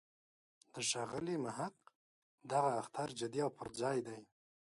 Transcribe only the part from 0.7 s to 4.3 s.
د ښاغلي محق دغه اخطار جدی او پر ځای دی.